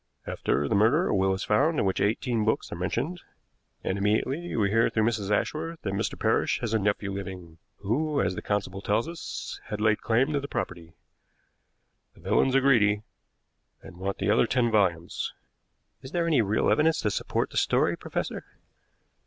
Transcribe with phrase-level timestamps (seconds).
[0.25, 3.21] After the murder a will is found in which eighteen books are mentioned,
[3.83, 5.29] and immediately we hear through Mrs.
[5.29, 6.19] Ashworth that Mr.
[6.19, 10.39] Parrish has a nephew living, who, as the constable tells us, had laid claim to
[10.39, 10.93] the property.
[12.15, 13.03] The villains are greedy,
[13.83, 15.33] and want the other ten volumes."
[16.01, 18.43] "Is there any real evidence to support the story, professor?"